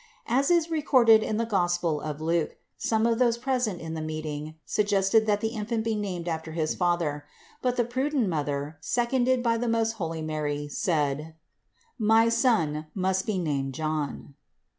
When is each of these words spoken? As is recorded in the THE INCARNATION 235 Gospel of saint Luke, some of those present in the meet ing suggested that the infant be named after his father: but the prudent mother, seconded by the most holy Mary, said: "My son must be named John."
As 0.25 0.49
is 0.49 0.71
recorded 0.71 1.21
in 1.21 1.37
the 1.37 1.43
THE 1.45 1.51
INCARNATION 1.55 1.79
235 1.79 1.79
Gospel 1.79 2.01
of 2.01 2.17
saint 2.39 2.49
Luke, 2.49 2.57
some 2.79 3.05
of 3.05 3.19
those 3.19 3.37
present 3.37 3.79
in 3.81 3.93
the 3.93 4.01
meet 4.01 4.25
ing 4.25 4.55
suggested 4.65 5.27
that 5.27 5.41
the 5.41 5.49
infant 5.49 5.83
be 5.85 5.93
named 5.93 6.27
after 6.27 6.53
his 6.53 6.73
father: 6.73 7.25
but 7.61 7.75
the 7.75 7.85
prudent 7.85 8.27
mother, 8.27 8.79
seconded 8.81 9.43
by 9.43 9.59
the 9.59 9.69
most 9.69 9.91
holy 10.01 10.23
Mary, 10.23 10.67
said: 10.67 11.35
"My 11.99 12.29
son 12.29 12.87
must 12.95 13.27
be 13.27 13.37
named 13.37 13.75
John." 13.75 14.33